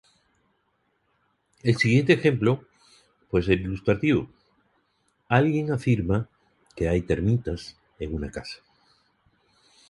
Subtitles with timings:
[1.61, 2.65] El siguiente ejemplo
[3.29, 4.31] puede ser ilustrativo:
[5.27, 6.27] alguien afirma
[6.75, 8.57] que hay termitas en una casa.